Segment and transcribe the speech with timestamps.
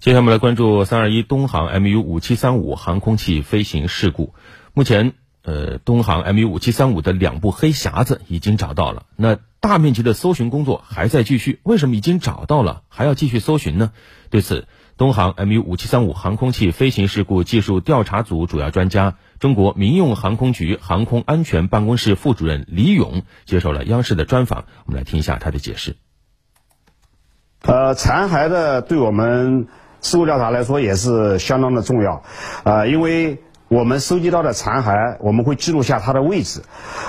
[0.00, 4.32] 接下来我们来关注三二一东航 MU 五七三五航空器飞行事故。
[4.72, 9.04] 目前，呃，东航 MU 五七三五的两部黑匣子已经找到了。
[9.16, 11.60] 那大面积的搜寻工作还在继续。
[11.64, 13.92] 为什么已经找到了还要继续搜寻呢？
[14.30, 14.66] 对此，
[14.96, 24.64] 东航 MU 五七三五航空器飞行事故技术调查组主要专家、中国民用航空局航空安全办公室副主任李勇接受了央视的专访。
[24.86, 25.96] 我们来听一下他的解释。
[27.60, 29.68] 呃，残骸的对我们。
[30.00, 32.22] 事故调查来说也是相当的重要，
[32.64, 36.62] 啊，因为我们收集到的残骸，我们会记录下它的位置，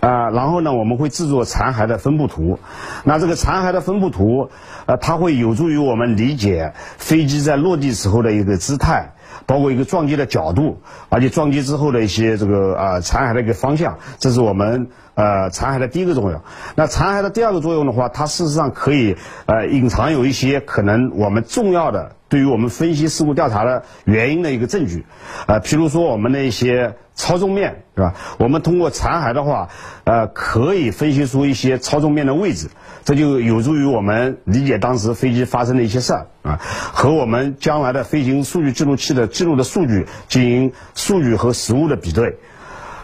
[0.00, 2.58] 啊，然后呢，我们会制作残骸的分布图，
[3.04, 4.50] 那这个残骸的分布图，
[4.86, 9.14] 呃，它会有助于我们理解飞机在落地时候的一个姿态，
[9.46, 16.40] 包括一个撞击的角度，而且撞击之后的一些这个啊残骸的一个方向，这是我们呃残骸的第一个作用。
[16.76, 22.16] 那残骸的第二个作用的话，它事实上可以呃隐藏有一些可能我们重要的。
[22.26, 25.06] 对于我们分析事故调查的原因的一个证据，
[25.46, 28.14] 呃，譬如说我们的一些操纵面，是吧？
[28.38, 29.68] 我们通过残骸的话，
[30.02, 32.70] 呃，可以分析出一些操纵面的位置，
[33.04, 42.36] 这就有助于我们理解当时飞机发生的一些事儿啊，和我们将来的飞行数据记录器的记录的数据进行数据和实物的比对。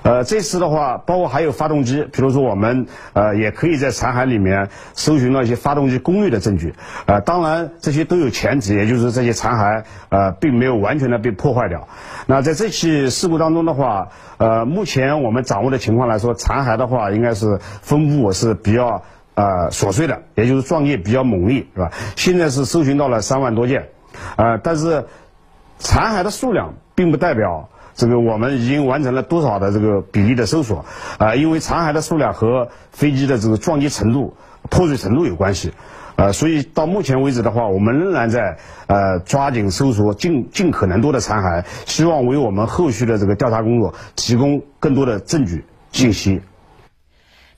[0.02, 11.86] 呃，这次的话，包括还有发动机，比如说我们呃也可以在残骸里面搜寻到一些发动机功率的证据，呃，当然这些都有前提，也就是这些残骸呃并没有完全的被破坏掉。
[12.26, 19.02] 那在这起事故当中的话，呃，目前我们掌握的情况来说，残骸的话应该是分布是比较
[19.34, 21.90] 呃琐碎的，也就是撞击比较猛烈，是吧？
[22.16, 23.90] 现在是搜寻到了三万多件，
[24.36, 25.04] 呃，但是
[25.78, 27.68] 残骸的数量并不代表。
[28.00, 30.86] 这个我们已经完成了多少的这个比例的搜索
[31.18, 31.34] 啊？
[31.34, 34.34] 因为残骸的数量和飞机的这个撞击程度、
[34.70, 35.74] 破碎程度有关系，
[36.16, 46.40] 啊，所以到目前为止的话，我们仍然在呃抓紧搜索尽尽可能多的残骸，希望为我们后续的这个调查工作提供更多的证据信息。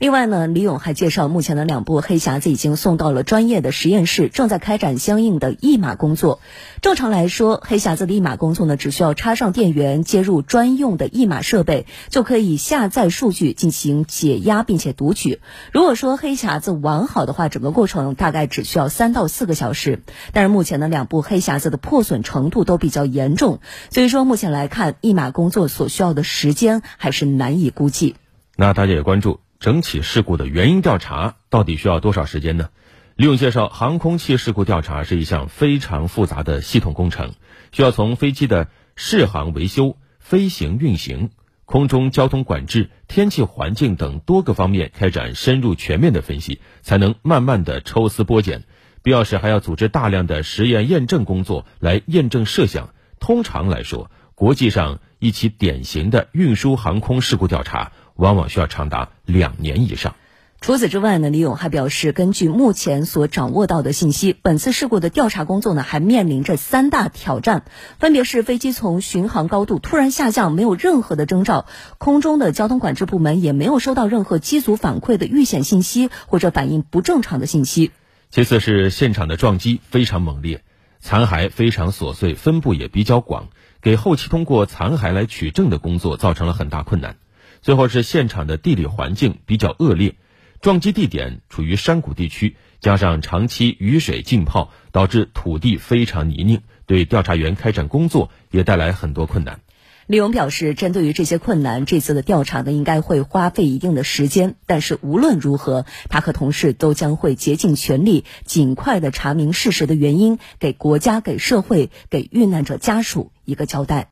[0.03, 6.41] 另外呢，李勇还介绍，目前的两部黑匣子已经送到了专业的实验室，正在开展相应的译码工作。
[6.81, 15.39] 正常来说，黑匣子的译码工作呢，只需要插上电源，接入专用的译码设备，就可以下载数据进行解压并且读取。
[15.73, 20.03] 如果说黑匣子完好的话，整个过程大概只需要三到四个小时。
[20.33, 28.17] 但是目前呢两部黑匣子的破损程度都比较严重，所以说目前来看，译码工作所需要的时间还是难以估计。
[28.57, 29.39] 那大家也关注。
[29.63, 32.71] 整起事故的原因调查到底需要多少时间呢？
[33.15, 37.35] 李勇介绍，航空器事故调查是一项非常复杂的系统工程，
[37.71, 41.31] 需要从飞机的试航维修、飞行运行、
[41.65, 48.65] 空中交通管制、天气环境等多个方面开展深入全面的分析，才能慢慢的抽丝剥茧，
[49.05, 52.89] 必要时还要组织大量的实验验证工作来验证设想。
[53.21, 57.93] 通常来说，国际上一起典型的运输航空事故调查。
[58.17, 60.15] 往往需要长达两年以上。
[60.61, 67.65] 除此之外呢，李勇还表示，根据目前所掌握到的信息，本次事故的调查工作呢，还面临着三大挑战，
[67.99, 71.67] 分别是飞机从巡航高度突然下降，没有任何的征兆；
[71.99, 77.91] 空中的交通管制部门也没有收到任何机组反馈的遇险信息或者反应不正常的信息。
[78.31, 80.63] 其次是现场的撞击非常猛烈，
[81.01, 83.49] 残骸非常琐碎，分布也比较广，
[83.81, 87.17] 给后期通过残骸来取证的工作造成了很大困难。
[87.63, 90.17] 最后是现场的地理环境比较恶劣，
[90.61, 99.61] 撞击地点处于山谷地区，加上长期雨水浸泡，导致土地非常泥泞，对调查员开展工作也带来很多困难。
[100.09, 114.11] 李勇表示，针对于这些困难，这次的调查呢应该会花费一定的时间，但是无论如何，他和同事都将会竭尽全力，尽快的查明事实的原因，给国家、给社会、给遇难者家属一个交代。